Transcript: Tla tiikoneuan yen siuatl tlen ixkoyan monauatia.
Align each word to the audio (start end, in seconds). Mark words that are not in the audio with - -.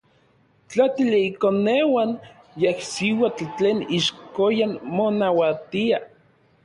Tla 0.69 0.85
tiikoneuan 0.95 2.11
yen 2.61 2.77
siuatl 2.91 3.47
tlen 3.57 3.79
ixkoyan 3.97 4.73
monauatia. 4.95 5.97